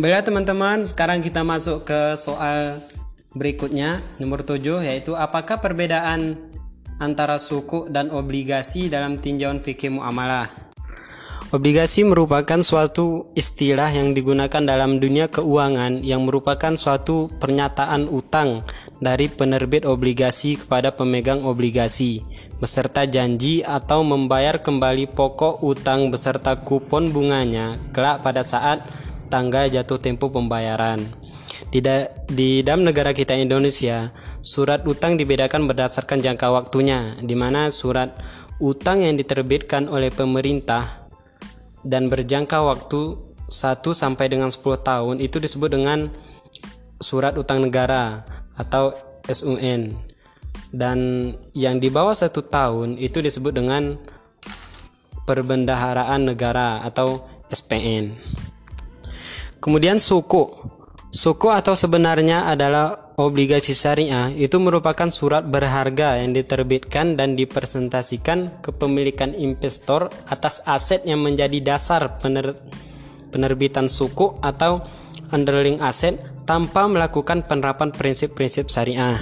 [0.00, 2.80] Baiklah teman-teman, sekarang kita masuk ke soal
[3.36, 6.40] berikutnya, nomor 7 yaitu apakah perbedaan
[6.96, 10.48] antara suku dan obligasi dalam tinjauan fikih muamalah?
[11.52, 18.64] Obligasi merupakan suatu istilah yang digunakan dalam dunia keuangan yang merupakan suatu pernyataan utang
[19.04, 22.24] dari penerbit obligasi kepada pemegang obligasi
[22.56, 28.80] beserta janji atau membayar kembali pokok utang beserta kupon bunganya kelak pada saat
[29.30, 31.00] tanggal jatuh tempo pembayaran.
[31.70, 34.10] Di, da di dalam negara kita Indonesia,
[34.42, 38.10] surat utang dibedakan berdasarkan jangka waktunya, di mana surat
[38.58, 41.08] utang yang diterbitkan oleh pemerintah
[41.86, 43.16] dan berjangka waktu
[43.48, 46.10] 1 sampai dengan 10 tahun itu disebut dengan
[47.00, 48.26] surat utang negara
[48.58, 48.92] atau
[49.24, 50.10] SUN
[50.70, 50.98] dan
[51.50, 53.98] yang di bawah satu tahun itu disebut dengan
[55.26, 58.14] perbendaharaan negara atau SPN.
[59.60, 60.48] Kemudian suku.
[61.12, 69.36] Suku atau sebenarnya adalah obligasi syariah itu merupakan surat berharga yang diterbitkan dan dipresentasikan kepemilikan
[69.36, 72.56] investor atas aset yang menjadi dasar pener
[73.28, 74.80] penerbitan suku atau
[75.28, 76.16] underlying aset
[76.48, 79.20] tanpa melakukan penerapan prinsip-prinsip syariah.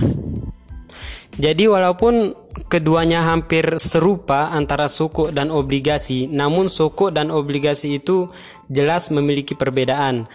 [1.39, 2.35] Jadi walaupun
[2.67, 8.27] keduanya hampir serupa antara suku dan obligasi, namun suku dan obligasi itu
[8.67, 10.27] jelas memiliki perbedaan.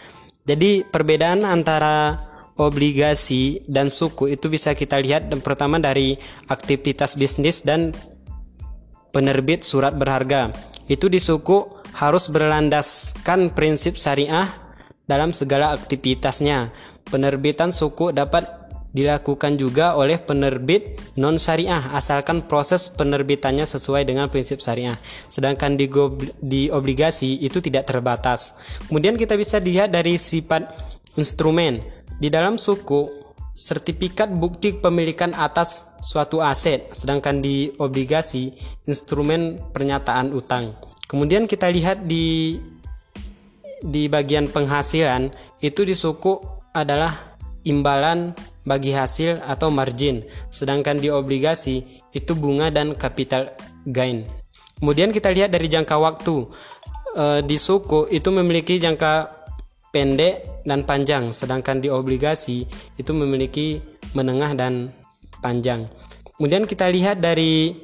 [0.47, 2.23] Jadi perbedaan antara
[2.55, 6.15] obligasi dan suku itu bisa kita lihat dan pertama dari
[6.47, 7.91] aktivitas bisnis dan
[9.11, 10.55] penerbit surat berharga.
[10.87, 14.47] Itu di suku harus berlandaskan prinsip syariah
[15.03, 16.71] dalam segala aktivitasnya.
[17.03, 18.62] Penerbitan suku dapat
[18.93, 24.95] dilakukan juga oleh penerbit non syariah asalkan proses penerbitannya sesuai dengan prinsip syariah.
[25.27, 25.89] Sedangkan di,
[26.39, 28.55] di obligasi itu tidak terbatas.
[28.87, 30.69] Kemudian kita bisa lihat dari sifat
[31.17, 31.81] instrumen.
[32.21, 33.09] Di dalam suku
[33.53, 38.53] sertifikat bukti pemilikan atas suatu aset, sedangkan di obligasi
[38.85, 40.77] instrumen pernyataan utang.
[41.09, 42.57] Kemudian kita lihat di
[43.83, 45.29] di bagian penghasilan
[45.59, 46.39] itu di suku
[46.71, 47.11] adalah
[47.67, 53.51] imbalan bagi hasil atau margin, sedangkan di obligasi itu bunga dan capital
[53.87, 54.23] gain.
[54.79, 56.47] Kemudian kita lihat dari jangka waktu.
[57.13, 59.31] E, di suku itu memiliki jangka
[59.91, 62.65] pendek dan panjang, sedangkan di obligasi
[62.97, 63.83] itu memiliki
[64.15, 64.91] menengah dan
[65.43, 65.87] panjang.
[66.39, 67.75] Kemudian kita lihat dari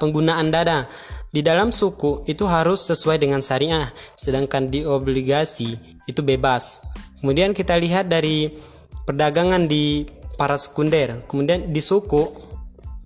[0.00, 0.86] penggunaan dana.
[1.32, 3.88] Di dalam suku itu harus sesuai dengan syariah,
[4.20, 6.84] sedangkan di obligasi itu bebas.
[7.24, 8.52] Kemudian kita lihat dari
[9.06, 11.22] perdagangan di para sekunder.
[11.28, 12.28] Kemudian di suku,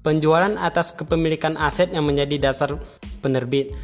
[0.07, 2.79] penjualan atas kepemilikan aset yang menjadi dasar
[3.21, 3.75] penerbit.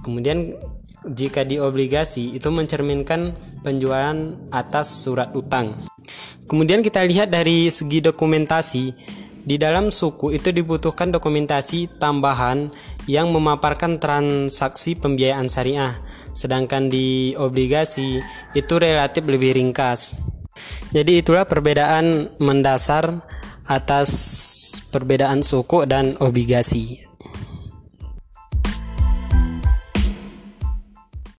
[0.00, 0.56] Kemudian
[1.04, 4.16] jika di obligasi itu mencerminkan penjualan
[4.50, 5.76] atas surat utang.
[6.48, 8.84] Kemudian kita lihat dari segi dokumentasi,
[9.48, 12.72] di dalam suku itu dibutuhkan dokumentasi tambahan
[13.08, 15.96] yang memaparkan transaksi pembiayaan syariah,
[16.32, 18.20] sedangkan di obligasi
[18.56, 20.20] itu relatif lebih ringkas.
[20.90, 23.22] Jadi itulah perbedaan mendasar
[23.68, 24.10] atas
[24.88, 27.04] perbedaan suku dan obligasi.